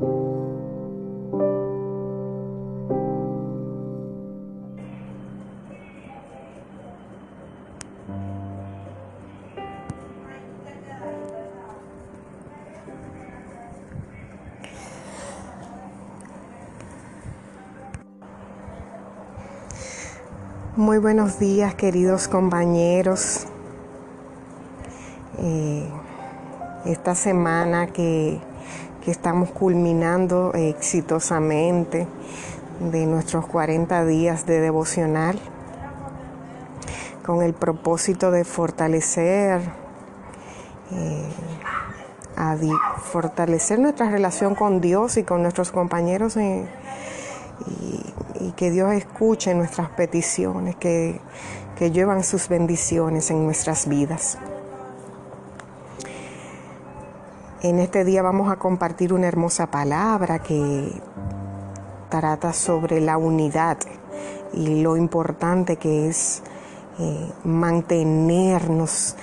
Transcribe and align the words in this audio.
Muy 0.00 0.06
buenos 20.98 21.40
días 21.40 21.74
queridos 21.74 22.28
compañeros. 22.28 23.48
Eh, 25.38 25.88
esta 26.84 27.16
semana 27.16 27.88
que, 27.88 28.40
que, 29.08 29.12
estamos 29.12 29.50
culminando 29.50 30.52
exitosamente 30.52 32.06
de 32.92 33.06
nuestros 33.06 33.46
40 33.46 34.04
días 34.04 34.44
de 34.44 34.60
devocional 34.60 35.38
con 37.24 37.42
el 37.42 37.54
propósito 37.54 38.30
de 38.30 38.44
fortalecer 38.44 39.62
eh, 40.92 41.28
fortalecer 43.02 43.78
nuestra 43.78 44.10
relación 44.10 44.54
con 44.54 44.80
Dios 44.82 45.16
y 45.16 45.22
con 45.22 45.40
nuestros 45.42 45.72
compañeros 45.72 46.36
en, 46.36 46.68
y, 48.40 48.52
que 48.52 48.70
Dios 48.70 48.92
escuche 48.92 49.54
nuestras 49.54 49.88
peticiones, 49.90 50.76
que, 50.76 51.20
que 51.76 51.90
llevan 51.90 52.24
sus 52.24 52.48
bendiciones 52.48 53.30
en 53.30 53.44
nuestras 53.44 53.88
vidas. 53.88 54.38
En 57.60 57.80
este 57.80 58.04
día 58.04 58.22
vamos 58.22 58.52
a 58.52 58.56
compartir 58.56 59.12
una 59.12 59.26
hermosa 59.26 59.66
palabra 59.66 60.38
que 60.38 60.92
trata 62.08 62.52
sobre 62.52 63.00
la 63.00 63.18
unidad 63.18 63.78
y 64.52 64.80
lo 64.80 64.96
importante 64.96 65.74
que 65.74 66.08
es 66.08 66.44
eh, 67.00 67.32
mantenernos 67.42 69.16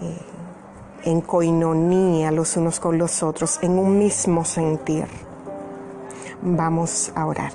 eh, 0.00 1.10
en 1.10 1.20
coinonía 1.20 2.30
los 2.30 2.56
unos 2.56 2.80
con 2.80 2.96
los 2.96 3.22
otros, 3.22 3.58
en 3.60 3.78
un 3.78 3.98
mismo 3.98 4.46
sentir. 4.46 5.04
Vamos 6.40 7.12
a 7.14 7.26
orar. 7.26 7.52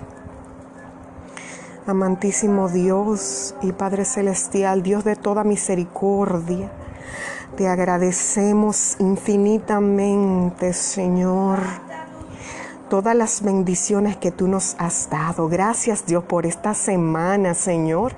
Amantísimo 1.88 2.70
Dios 2.70 3.56
y 3.64 3.72
Padre 3.72 4.06
Celestial, 4.06 4.84
Dios 4.84 5.04
de 5.04 5.16
toda 5.16 5.44
misericordia, 5.44 6.70
te 7.56 7.68
agradecemos 7.68 8.98
infinitamente, 9.00 10.74
Señor, 10.74 11.60
todas 12.90 13.16
las 13.16 13.42
bendiciones 13.42 14.18
que 14.18 14.32
tú 14.32 14.48
nos 14.48 14.76
has 14.78 15.10
dado. 15.10 15.48
Gracias, 15.48 16.06
Dios, 16.06 16.24
por 16.24 16.46
esta 16.46 16.74
semana, 16.74 17.54
Señor, 17.54 18.14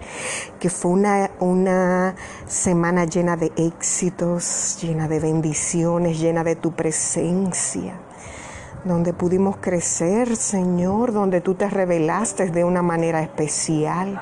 que 0.60 0.70
fue 0.70 0.92
una, 0.92 1.32
una 1.40 2.16
semana 2.48 3.06
llena 3.06 3.38
de 3.38 3.52
éxitos, 3.56 4.78
llena 4.82 5.08
de 5.08 5.20
bendiciones, 5.20 6.20
llena 6.20 6.44
de 6.44 6.56
tu 6.56 6.72
presencia 6.74 7.94
donde 8.86 9.14
pudimos 9.14 9.58
crecer, 9.58 10.36
Señor, 10.36 11.12
donde 11.12 11.42
tú 11.42 11.56
te 11.56 11.70
revelaste 11.70 12.50
de 12.50 12.64
una 12.64 12.82
manera 12.82 13.22
especial. 13.22 14.22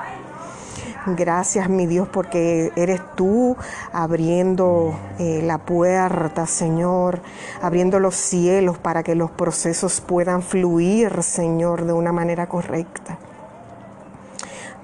Gracias, 1.16 1.68
mi 1.68 1.86
Dios, 1.86 2.08
porque 2.08 2.72
eres 2.76 3.00
tú 3.14 3.56
abriendo 3.92 4.94
eh, 5.18 5.42
la 5.42 5.58
puerta, 5.58 6.46
Señor, 6.46 7.20
abriendo 7.62 7.98
los 8.00 8.14
cielos 8.14 8.78
para 8.78 9.02
que 9.02 9.14
los 9.14 9.30
procesos 9.30 10.00
puedan 10.00 10.42
fluir, 10.42 11.22
Señor, 11.22 11.84
de 11.84 11.92
una 11.92 12.12
manera 12.12 12.48
correcta. 12.48 13.18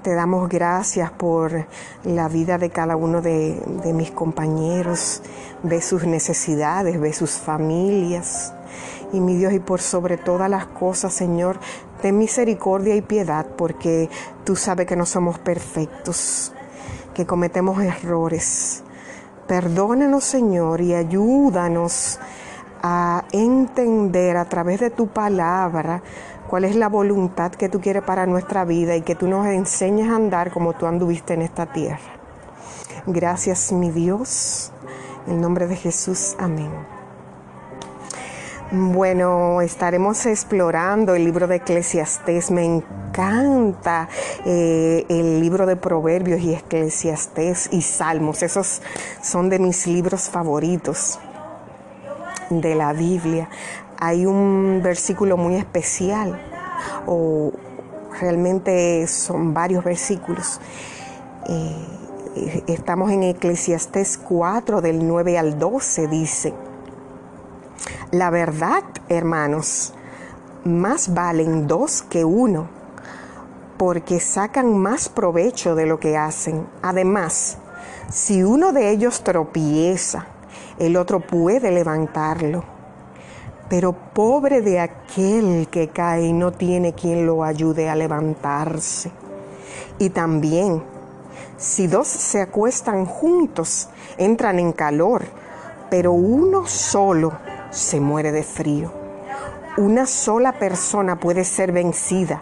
Te 0.03 0.13
damos 0.13 0.49
gracias 0.49 1.11
por 1.11 1.65
la 2.03 2.27
vida 2.27 2.57
de 2.57 2.69
cada 2.69 2.95
uno 2.95 3.21
de, 3.21 3.59
de 3.83 3.93
mis 3.93 4.11
compañeros. 4.11 5.23
Ve 5.63 5.81
sus 5.81 6.05
necesidades, 6.05 6.99
ve 6.99 7.11
sus 7.11 7.31
familias. 7.31 8.53
Y 9.13 9.19
mi 9.19 9.35
Dios, 9.35 9.53
y 9.53 9.59
por 9.59 9.81
sobre 9.81 10.17
todas 10.17 10.49
las 10.49 10.65
cosas, 10.65 11.13
Señor, 11.13 11.57
ten 12.01 12.17
misericordia 12.17 12.95
y 12.95 13.01
piedad, 13.01 13.45
porque 13.57 14.09
tú 14.43 14.55
sabes 14.55 14.85
que 14.85 14.95
no 14.95 15.05
somos 15.05 15.39
perfectos, 15.39 16.53
que 17.13 17.25
cometemos 17.25 17.81
errores. 17.81 18.83
Perdónanos, 19.47 20.23
Señor, 20.23 20.81
y 20.81 20.93
ayúdanos 20.93 22.19
a 22.81 23.23
entender 23.31 24.37
a 24.37 24.45
través 24.45 24.79
de 24.79 24.89
tu 24.89 25.07
palabra 25.07 26.01
cuál 26.47 26.65
es 26.65 26.75
la 26.75 26.89
voluntad 26.89 27.51
que 27.51 27.69
tú 27.69 27.81
quieres 27.81 28.03
para 28.03 28.25
nuestra 28.25 28.65
vida 28.65 28.95
y 28.95 29.01
que 29.01 29.15
tú 29.15 29.27
nos 29.27 29.47
enseñes 29.47 30.09
a 30.09 30.15
andar 30.15 30.51
como 30.51 30.73
tú 30.73 30.85
anduviste 30.85 31.33
en 31.33 31.41
esta 31.41 31.65
tierra. 31.65 31.99
Gracias, 33.07 33.71
mi 33.71 33.91
Dios. 33.91 34.71
En 35.27 35.35
el 35.35 35.41
nombre 35.41 35.67
de 35.67 35.75
Jesús, 35.75 36.35
amén. 36.39 36.94
Bueno, 38.71 39.61
estaremos 39.61 40.25
explorando 40.25 41.13
el 41.13 41.23
libro 41.23 41.45
de 41.45 41.57
Eclesiastés. 41.57 42.49
Me 42.49 42.65
encanta 42.65 44.09
eh, 44.43 45.05
el 45.07 45.39
libro 45.39 45.67
de 45.67 45.75
Proverbios 45.75 46.41
y 46.41 46.55
Eclesiastés 46.55 47.69
y 47.71 47.83
Salmos. 47.83 48.41
Esos 48.41 48.81
son 49.21 49.49
de 49.49 49.59
mis 49.59 49.85
libros 49.85 50.29
favoritos 50.31 51.19
de 52.49 52.73
la 52.73 52.91
Biblia. 52.93 53.49
Hay 53.99 54.25
un 54.25 54.81
versículo 54.83 55.37
muy 55.37 55.57
especial, 55.57 56.41
o 57.05 57.51
realmente 58.19 59.05
son 59.05 59.53
varios 59.53 59.83
versículos. 59.83 60.59
Eh, 61.47 62.63
estamos 62.65 63.11
en 63.11 63.21
Eclesiastés 63.21 64.17
4, 64.17 64.81
del 64.81 65.07
9 65.07 65.37
al 65.37 65.59
12, 65.59 66.07
dice. 66.07 66.74
La 68.15 68.29
verdad, 68.29 68.85
hermanos, 69.09 69.93
más 70.63 71.13
valen 71.13 71.67
dos 71.67 72.01
que 72.01 72.23
uno, 72.23 72.69
porque 73.75 74.21
sacan 74.21 74.77
más 74.77 75.09
provecho 75.09 75.75
de 75.75 75.85
lo 75.85 75.99
que 75.99 76.15
hacen. 76.15 76.65
Además, 76.81 77.57
si 78.09 78.41
uno 78.41 78.71
de 78.71 78.91
ellos 78.91 79.21
tropieza, 79.21 80.27
el 80.79 80.95
otro 80.95 81.19
puede 81.19 81.71
levantarlo. 81.71 82.63
Pero 83.67 83.91
pobre 83.91 84.61
de 84.61 84.79
aquel 84.79 85.67
que 85.69 85.89
cae 85.89 86.27
y 86.27 86.31
no 86.31 86.53
tiene 86.53 86.93
quien 86.93 87.25
lo 87.25 87.43
ayude 87.43 87.89
a 87.89 87.95
levantarse. 87.95 89.11
Y 89.99 90.11
también, 90.11 90.81
si 91.57 91.87
dos 91.87 92.07
se 92.07 92.39
acuestan 92.39 93.05
juntos, 93.05 93.89
entran 94.17 94.57
en 94.59 94.71
calor, 94.71 95.25
pero 95.89 96.13
uno 96.13 96.65
solo 96.65 97.33
se 97.75 97.99
muere 97.99 98.31
de 98.31 98.43
frío. 98.43 98.91
Una 99.77 100.05
sola 100.05 100.53
persona 100.53 101.19
puede 101.19 101.43
ser 101.43 101.71
vencida, 101.71 102.41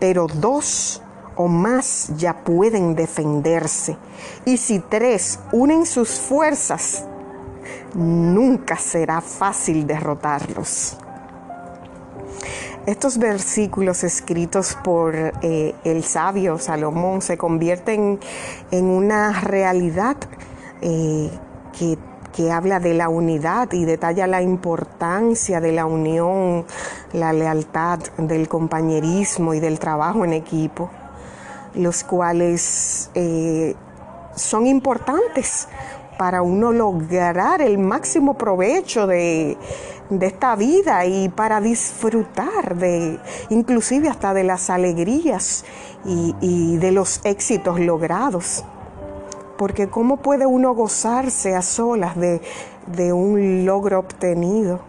pero 0.00 0.26
dos 0.26 1.00
o 1.36 1.48
más 1.48 2.10
ya 2.16 2.44
pueden 2.44 2.94
defenderse. 2.94 3.96
Y 4.44 4.56
si 4.56 4.80
tres 4.80 5.38
unen 5.52 5.86
sus 5.86 6.10
fuerzas, 6.10 7.04
nunca 7.94 8.76
será 8.76 9.20
fácil 9.20 9.86
derrotarlos. 9.86 10.98
Estos 12.86 13.16
versículos 13.16 14.04
escritos 14.04 14.76
por 14.84 15.14
eh, 15.16 15.74
el 15.84 16.04
sabio 16.04 16.58
Salomón 16.58 17.22
se 17.22 17.38
convierten 17.38 18.20
en 18.70 18.84
una 18.84 19.40
realidad 19.40 20.16
eh, 20.82 21.30
que 21.78 21.96
que 22.34 22.50
habla 22.50 22.80
de 22.80 22.94
la 22.94 23.08
unidad 23.08 23.72
y 23.72 23.84
detalla 23.84 24.26
la 24.26 24.42
importancia 24.42 25.60
de 25.60 25.70
la 25.70 25.86
unión, 25.86 26.64
la 27.12 27.32
lealtad, 27.32 28.00
del 28.18 28.48
compañerismo 28.48 29.54
y 29.54 29.60
del 29.60 29.78
trabajo 29.78 30.24
en 30.24 30.32
equipo, 30.32 30.90
los 31.74 32.02
cuales 32.02 33.10
eh, 33.14 33.76
son 34.34 34.66
importantes 34.66 35.68
para 36.18 36.42
uno 36.42 36.72
lograr 36.72 37.62
el 37.62 37.78
máximo 37.78 38.34
provecho 38.34 39.06
de, 39.06 39.56
esta 40.20 40.56
vida 40.56 41.06
y 41.06 41.28
para 41.28 41.60
disfrutar 41.60 42.76
de, 42.76 43.18
inclusive 43.48 44.08
hasta 44.08 44.34
de 44.34 44.44
las 44.44 44.70
alegrías 44.70 45.64
y 46.04 46.76
de 46.76 46.92
los 46.92 47.20
éxitos 47.24 47.80
logrados 47.80 48.64
porque 49.64 49.88
¿cómo 49.88 50.18
puede 50.18 50.44
uno 50.44 50.74
gozarse 50.74 51.54
a 51.54 51.62
solas 51.62 52.16
de, 52.18 53.12
un 53.14 53.64
logro 53.64 53.98
obtenido? 53.98 54.80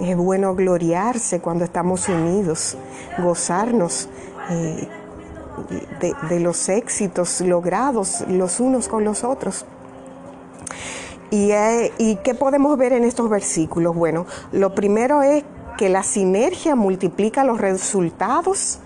Es 0.00 0.16
bueno 0.16 0.54
gloriarse 0.54 1.38
cuando 1.38 1.66
estamos 1.66 2.08
unidos, 2.08 2.78
gozarnos 3.18 4.08
eh, 4.48 4.88
de, 6.30 6.40
los 6.40 6.70
éxitos 6.70 7.42
logrados 7.42 8.24
los 8.26 8.58
unos 8.58 8.88
con 8.88 9.04
los 9.04 9.22
otros. 9.22 9.66
Eh, 11.30 11.92
¿Y 11.98 12.16
qué 12.24 12.34
podemos 12.34 12.78
ver 12.78 12.94
en 12.94 13.04
estos 13.04 13.28
versículos? 13.28 13.94
Bueno, 13.94 14.24
lo 14.50 14.74
primero 14.74 15.22
es 15.22 15.44
que 15.76 15.90
la 15.90 16.04
sinergia 16.04 16.74
multiplica 16.74 17.44
los 17.44 17.60
resultados 17.60 18.78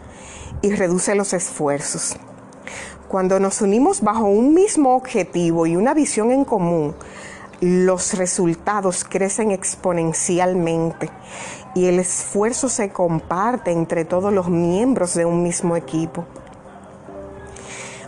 y 0.61 0.73
reduce 0.73 1.15
los 1.15 1.33
esfuerzos. 1.35 2.17
Cuando 3.15 3.39
nos 3.39 3.61
unimos 3.61 4.01
bajo 4.01 4.25
un 4.25 4.55
mismo 4.55 4.97
objetivo 4.97 5.67
y 5.67 5.77
una 5.77 5.95
visión 5.95 6.33
en 6.33 6.45
común, 6.45 6.97
los 7.61 8.15
resultados 8.15 9.05
crecen 9.05 9.53
exponencialmente 9.53 11.11
y 11.77 11.85
el 11.87 12.01
esfuerzo 12.01 12.69
se 12.69 12.89
comparte 12.89 13.71
entre 13.71 14.05
todos 14.05 14.33
los 14.33 14.49
miembros 14.49 15.15
de 15.15 15.27
un 15.27 15.45
mismo 15.45 15.77
equipo. 15.77 16.25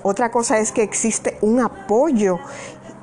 Otra 0.03 0.32
cosa 0.32 0.58
es 0.58 0.73
que 0.73 0.82
existe 0.82 1.38
un 1.41 1.61
apoyo 1.61 2.41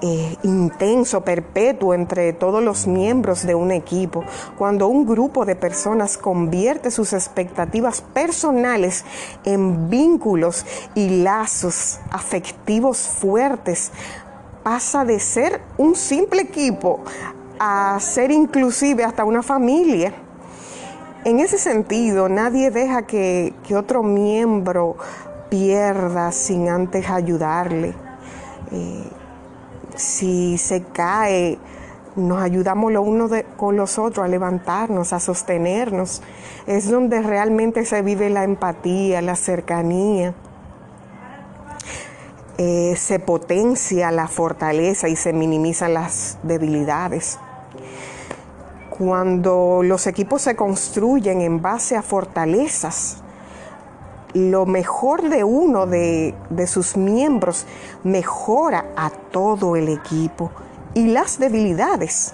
eh, 0.06 0.36
intenso, 0.44 1.22
perpetuo 1.22 1.94
entre 1.94 2.34
todos 2.34 2.62
los 2.62 2.88
miembros 2.88 3.48
de 3.48 3.56
un 3.56 3.72
equipo. 3.72 4.26
Cuando 4.58 4.90
un 4.90 5.06
grupo 5.06 5.46
de 5.46 5.56
personas 5.56 6.18
convierte 6.18 6.92
sus 6.92 7.14
expectativas 7.14 8.02
personales 8.02 9.06
en 9.46 9.90
vínculos 9.90 10.66
y 10.94 11.24
lazos 11.24 12.02
afectivos 12.12 12.98
fuertes, 12.98 13.94
pasa 14.62 15.06
de 15.06 15.22
ser 15.22 15.62
un 15.78 15.96
simple 15.96 16.42
equipo 16.42 17.00
a 17.58 17.98
ser 18.02 18.30
inclusive 18.30 19.06
hasta 19.06 19.24
una 19.24 19.42
familia. 19.42 20.14
En 21.24 21.40
ese 21.40 21.58
sentido, 21.58 22.28
nadie 22.28 22.72
deja 22.72 23.04
que, 23.04 23.54
otro 23.74 24.04
miembro 24.04 24.98
pierda 25.48 26.34
sin 26.34 26.68
antes 26.68 27.10
ayudarle. 27.10 27.94
Eh, 28.70 29.23
si 29.95 30.57
se 30.57 30.84
cae, 30.84 31.57
nos 32.16 32.42
ayudamos 32.42 32.92
los 32.92 33.06
unos 33.07 33.31
con 33.57 33.75
los 33.75 33.98
otros 33.98 34.25
a 34.25 34.28
levantarnos, 34.28 35.13
a 35.13 35.19
sostenernos. 35.19 36.22
Es 36.68 36.90
donde 36.90 37.22
realmente 37.22 37.86
se 37.86 38.01
vive 38.01 38.30
la 38.30 38.44
empatía, 38.44 39.22
la 39.22 39.36
cercanía. 39.36 40.34
Eh, 42.57 42.95
se 42.98 43.19
potencia 43.19 44.12
la 44.12 44.28
fortaleza 44.28 45.07
y 45.07 45.16
se 45.16 45.34
minimizan 45.34 45.95
las 45.95 46.38
debilidades. 46.44 47.40
Cuando 48.92 49.81
los 49.84 50.06
equipos 50.06 50.44
se 50.44 50.56
construyen 50.56 51.42
en 51.42 51.63
base 51.63 51.95
a 51.95 52.04
fortalezas, 52.04 53.23
lo 54.33 54.65
mejor 54.65 55.30
de 55.30 55.44
uno 55.44 55.85
de, 55.85 56.33
sus 56.68 56.97
miembros 56.97 57.65
mejora 58.03 58.85
a 58.95 59.09
todo 59.09 59.75
el 59.75 59.89
equipo 59.89 60.51
y 60.94 61.07
las 61.07 61.39
debilidades 61.39 62.33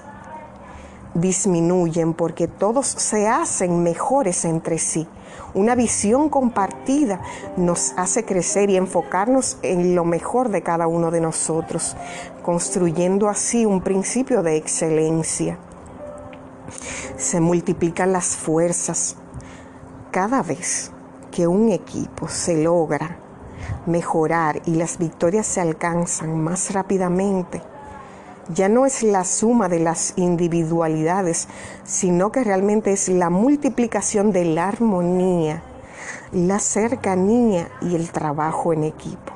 disminuyen 1.13 2.13
porque 2.13 2.47
todos 2.47 2.87
se 2.87 3.27
hacen 3.27 3.83
mejores 3.83 4.45
entre 4.45 4.77
sí. 4.77 5.07
Una 5.53 5.73
visión 5.75 6.29
compartida 6.29 7.21
nos 7.57 7.93
hace 7.97 8.23
crecer 8.23 8.69
y 8.69 8.77
enfocarnos 8.77 9.57
en 9.63 9.95
lo 9.95 10.05
mejor 10.05 10.49
de 10.49 10.61
cada 10.61 10.87
uno 10.87 11.09
de 11.09 11.21
nosotros, 11.21 11.97
construyendo 12.43 13.27
así 13.27 13.65
un 13.65 13.81
principio 13.81 14.43
de 14.43 14.57
excelencia. 14.57 15.57
Se 17.17 17.39
multiplican 17.41 18.13
las 18.13 18.37
fuerzas 18.37 19.15
cada 20.11 20.43
vez 20.43 20.91
que 21.29 21.47
un 21.47 21.71
equipo 21.71 22.27
se 22.27 22.61
logra 22.61 23.17
mejorar 23.85 24.61
y 24.65 24.75
las 24.75 24.97
victorias 24.97 25.45
se 25.47 25.61
alcanzan 25.61 26.39
más 26.39 26.71
rápidamente, 26.73 27.61
ya 28.53 28.67
no 28.67 28.85
es 28.85 29.03
la 29.03 29.23
suma 29.23 29.69
de 29.69 29.79
las 29.79 30.13
individualidades, 30.17 31.47
sino 31.83 32.31
que 32.31 32.43
realmente 32.43 32.91
es 32.91 33.07
la 33.09 33.29
multiplicación 33.29 34.31
de 34.31 34.45
la 34.45 34.67
armonía, 34.67 35.61
la 36.31 36.59
cercanía 36.59 37.69
y 37.81 37.95
el 37.95 38.11
trabajo 38.11 38.73
en 38.73 38.83
equipo. 38.85 39.33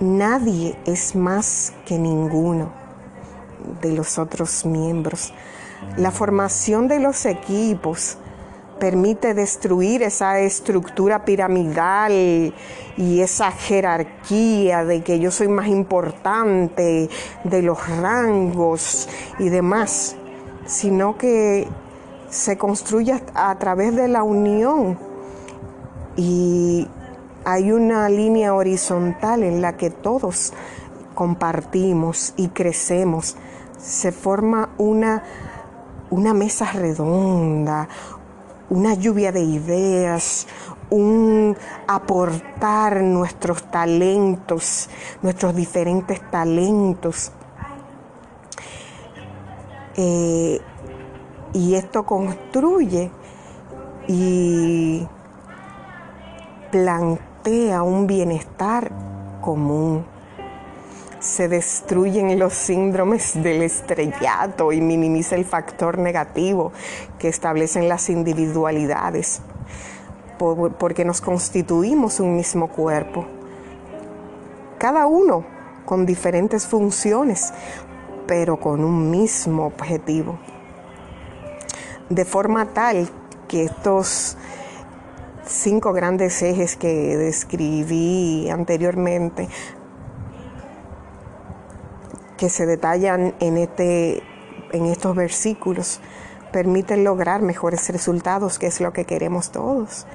Nadie 0.00 0.78
es 0.86 1.14
más 1.14 1.72
que 1.86 1.98
ninguno 1.98 2.70
de 3.80 3.92
los 3.92 4.18
otros 4.18 4.64
miembros. 4.64 5.32
La 5.96 6.10
formación 6.10 6.88
de 6.88 7.00
los 7.00 7.26
equipos 7.26 8.18
permite 8.78 9.34
destruir 9.34 10.02
esa 10.02 10.40
estructura 10.40 11.24
piramidal 11.24 12.52
y 12.96 13.20
esa 13.20 13.50
jerarquía 13.52 14.84
de 14.84 15.02
que 15.02 15.18
yo 15.18 15.30
soy 15.30 15.48
más 15.48 15.68
importante, 15.68 17.08
de 17.44 17.62
los 17.62 17.88
rangos 17.98 19.08
y 19.38 19.48
demás, 19.48 20.16
sino 20.66 21.16
que 21.16 21.68
se 22.28 22.58
construye 22.58 23.20
a 23.34 23.56
través 23.58 23.94
de 23.94 24.08
la 24.08 24.22
unión 24.22 24.98
y 26.16 26.88
hay 27.44 27.70
una 27.70 28.08
línea 28.08 28.54
horizontal 28.54 29.42
en 29.42 29.62
la 29.62 29.76
que 29.76 29.90
todos 29.90 30.52
compartimos 31.14 32.34
y 32.36 32.48
crecemos. 32.48 33.36
Se 33.78 34.10
forma 34.10 34.70
una, 34.78 35.22
una 36.10 36.34
mesa 36.34 36.72
redonda, 36.72 37.88
una 38.68 38.94
lluvia 38.94 39.32
de 39.32 39.42
ideas, 39.42 40.46
un 40.90 41.56
aportar 41.86 43.02
nuestros 43.02 43.62
talentos, 43.70 44.88
nuestros 45.22 45.54
diferentes 45.54 46.20
talentos. 46.30 47.32
Eh, 49.96 50.60
y 51.52 51.74
esto 51.74 52.04
construye 52.04 53.10
y 54.08 55.06
plantea 56.70 57.82
un 57.82 58.06
bienestar 58.06 58.90
común 59.40 60.15
se 61.26 61.48
destruyen 61.48 62.38
los 62.38 62.54
síndromes 62.54 63.42
del 63.42 63.62
estrellato 63.62 64.72
y 64.72 64.80
minimiza 64.80 65.34
el 65.34 65.44
factor 65.44 65.98
negativo 65.98 66.72
que 67.18 67.28
establecen 67.28 67.88
las 67.88 68.08
individualidades, 68.08 69.42
porque 70.78 71.04
nos 71.04 71.20
constituimos 71.20 72.20
un 72.20 72.36
mismo 72.36 72.68
cuerpo, 72.68 73.26
cada 74.78 75.06
uno 75.06 75.44
con 75.84 76.06
diferentes 76.06 76.66
funciones, 76.66 77.52
pero 78.26 78.58
con 78.58 78.84
un 78.84 79.10
mismo 79.10 79.66
objetivo, 79.66 80.38
de 82.08 82.24
forma 82.24 82.66
tal 82.66 83.08
que 83.48 83.64
estos 83.64 84.36
cinco 85.44 85.92
grandes 85.92 86.40
ejes 86.42 86.76
que 86.76 87.16
describí 87.16 88.48
anteriormente 88.50 89.48
que 92.36 92.50
se 92.50 92.66
detallan 92.66 93.34
en, 93.40 93.56
este, 93.56 94.22
en 94.72 94.86
estos 94.86 95.14
versículos 95.16 96.00
permiten 96.52 97.04
lograr 97.04 97.42
mejores 97.42 97.88
resultados, 97.90 98.58
que 98.58 98.66
es 98.66 98.80
lo 98.80 98.92
que 98.92 99.04
queremos 99.04 99.50
todos. 99.50 100.06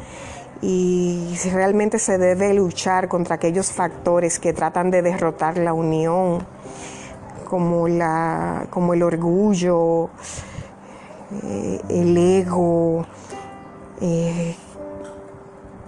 Y 0.62 1.36
realmente 1.52 2.00
se 2.00 2.18
debe 2.18 2.54
luchar 2.54 3.08
contra 3.08 3.36
aquellos 3.36 3.72
factores 3.72 4.40
que 4.40 4.52
tratan 4.52 4.90
de 4.90 5.04
derrotar 5.04 5.58
la 5.58 5.74
unión, 5.74 6.46
como, 7.48 7.88
la, 7.88 8.66
como 8.72 8.94
el 8.96 9.04
orgullo, 9.04 10.10
eh, 11.44 11.82
el 11.90 12.18
ego, 12.18 13.06
eh, 14.02 14.56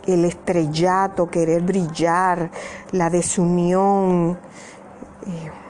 el 0.05 0.25
estrellato, 0.25 1.31
querer 1.31 1.61
brillar, 1.61 2.51
la 2.91 3.09
desunión. 3.09 4.37
Eh, 5.25 5.62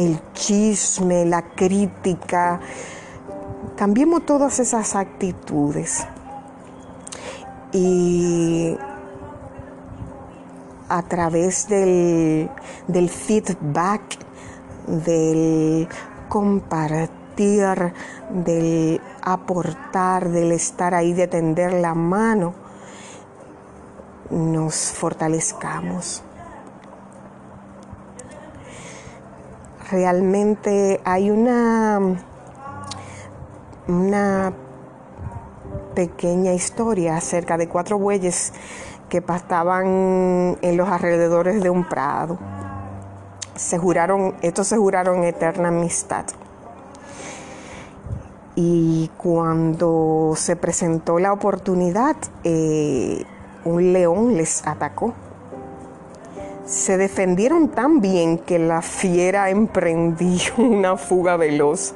el 0.00 0.18
chisme, 0.32 1.26
la 1.26 1.42
crítica. 1.42 2.60
Cambiemos 3.76 4.24
todas 4.24 4.58
esas 4.58 4.96
actitudes. 4.96 6.06
Y 7.72 8.76
a 10.88 11.02
través 11.02 11.68
del, 11.68 12.48
feedback, 13.08 14.02
del 14.86 15.86
compartir, 16.28 17.92
del 18.30 19.00
aportar, 19.22 20.30
del 20.30 20.52
estar 20.52 20.94
ahí, 20.94 21.12
de 21.12 21.28
tender 21.28 21.74
la 21.74 21.94
mano, 21.94 22.54
nos 24.30 24.92
fortalezcamos. 24.92 26.24
Realmente 29.90 31.00
hay 31.04 31.30
una, 31.30 32.00
una 33.88 34.52
pequeña 35.94 36.52
historia 36.52 37.16
acerca 37.16 37.56
de 37.56 37.68
cuatro 37.68 37.98
bueyes 37.98 38.52
que 39.08 39.20
pastaban 39.20 40.56
en 40.62 40.76
los 40.76 40.88
alrededores 40.88 41.62
de 41.62 41.70
un 41.70 41.84
prado. 41.84 42.38
Se 43.56 43.76
juraron, 43.76 44.34
estos 44.40 44.68
se 44.68 44.76
juraron 44.76 45.24
eterna 45.24 45.68
amistad. 45.68 46.24
Y 48.54 49.10
cuando 49.16 50.34
se 50.36 50.56
presentó 50.56 51.18
la 51.18 51.32
oportunidad, 51.32 52.16
eh, 52.44 53.24
un 53.64 53.92
león 53.92 54.36
les 54.36 54.66
atacó. 54.66 55.14
Se 56.64 56.96
defendieron 56.96 57.68
tan 57.68 58.00
bien 58.00 58.38
que 58.38 58.58
la 58.58 58.82
fiera 58.82 59.50
emprendió 59.50 60.52
una 60.58 60.96
fuga 60.96 61.36
veloz. 61.36 61.94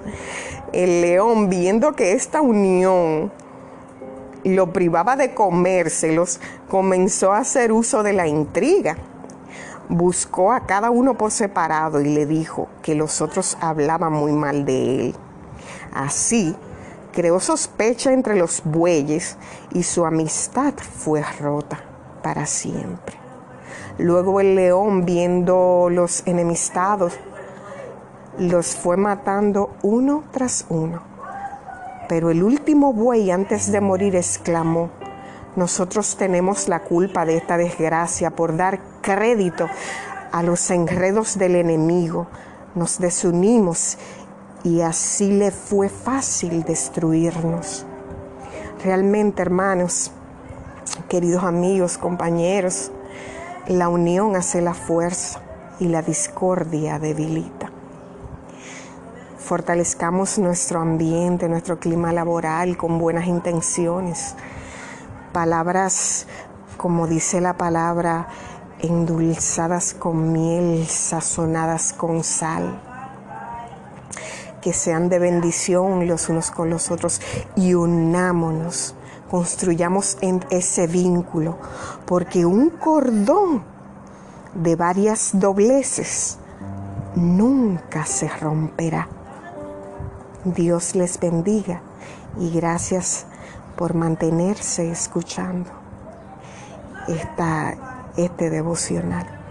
El 0.72 1.02
león, 1.02 1.48
viendo 1.48 1.92
que 1.92 2.12
esta 2.12 2.40
unión 2.40 3.30
lo 4.44 4.72
privaba 4.72 5.16
de 5.16 5.34
comérselos, 5.34 6.40
comenzó 6.68 7.32
a 7.32 7.38
hacer 7.38 7.72
uso 7.72 8.02
de 8.02 8.12
la 8.12 8.26
intriga. 8.26 8.96
Buscó 9.88 10.52
a 10.52 10.66
cada 10.66 10.90
uno 10.90 11.14
por 11.16 11.30
separado 11.30 12.00
y 12.00 12.06
le 12.06 12.26
dijo 12.26 12.68
que 12.82 12.94
los 12.94 13.20
otros 13.20 13.56
hablaban 13.60 14.12
muy 14.12 14.32
mal 14.32 14.64
de 14.64 15.08
él. 15.08 15.14
Así, 15.92 16.56
creó 17.12 17.38
sospecha 17.38 18.12
entre 18.12 18.36
los 18.36 18.62
bueyes 18.64 19.36
y 19.72 19.84
su 19.84 20.04
amistad 20.04 20.74
fue 20.74 21.22
rota 21.38 21.80
para 22.22 22.46
siempre. 22.46 23.23
Luego 23.98 24.40
el 24.40 24.54
león, 24.54 25.04
viendo 25.04 25.88
los 25.90 26.26
enemistados, 26.26 27.18
los 28.38 28.74
fue 28.76 28.96
matando 28.96 29.70
uno 29.82 30.24
tras 30.32 30.66
uno 30.68 31.14
pero 32.08 32.30
el 32.30 32.42
último 32.42 32.92
buey 32.92 33.30
antes 33.30 33.70
de 33.72 33.80
morir 33.80 34.16
exclamó, 34.16 34.90
nosotros 35.56 36.16
tenemos 36.16 36.68
la 36.68 36.80
culpa 36.80 37.24
de 37.24 37.36
esta 37.36 37.56
desgracia 37.56 38.30
por 38.30 38.56
dar 38.56 38.80
crédito 39.00 39.68
a 40.32 40.42
los 40.42 40.70
enredos 40.70 41.38
del 41.38 41.56
enemigo. 41.56 42.26
Nos 42.74 42.98
desunimos 42.98 43.96
y 44.64 44.80
así 44.80 45.30
le 45.30 45.50
fue 45.50 45.88
fácil 45.88 46.64
destruirnos. 46.64 47.86
Realmente, 48.82 49.42
hermanos, 49.42 50.10
queridos 51.08 51.44
amigos, 51.44 51.96
compañeros, 51.96 52.90
la 53.68 53.88
unión 53.88 54.36
hace 54.36 54.60
la 54.60 54.74
fuerza 54.74 55.40
y 55.80 55.88
la 55.88 56.02
discordia 56.02 56.98
debilita 56.98 57.74
fortalezcamos 59.44 60.38
nuestro 60.38 60.80
ambiente, 60.80 61.50
nuestro 61.50 61.78
clima 61.78 62.12
laboral 62.12 62.78
con 62.78 62.98
buenas 62.98 63.26
intenciones. 63.26 64.34
Palabras, 65.32 66.26
como 66.78 67.06
dice 67.06 67.42
la 67.42 67.58
palabra, 67.58 68.28
endulzadas 68.80 69.92
con 69.92 70.32
miel, 70.32 70.86
sazonadas 70.88 71.92
con 71.92 72.24
sal. 72.24 72.80
Que 74.62 74.72
sean 74.72 75.10
de 75.10 75.18
bendición 75.18 76.08
los 76.08 76.30
unos 76.30 76.50
con 76.50 76.70
los 76.70 76.90
otros 76.90 77.20
y 77.54 77.74
unámonos, 77.74 78.94
construyamos 79.30 80.18
en 80.20 80.44
ese 80.50 80.86
vínculo, 80.86 81.58
porque 82.06 82.46
un 82.46 82.70
cordón 82.70 83.62
de 84.54 84.76
varias 84.76 85.30
dobleces 85.32 86.38
nunca 87.16 88.06
se 88.06 88.28
romperá. 88.28 89.08
Dios 90.44 90.94
les 90.94 91.18
bendiga 91.18 91.80
y 92.38 92.50
gracias 92.50 93.26
por 93.76 93.94
mantenerse 93.94 94.90
escuchando 94.90 95.70
esta, 97.08 98.10
este 98.16 98.50
devocional. 98.50 99.43